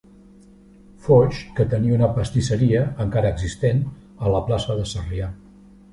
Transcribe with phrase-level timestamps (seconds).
[1.07, 3.85] Foix, que tenia una pastisseria, encara existent,
[4.29, 5.33] a la plaça de Sarrià.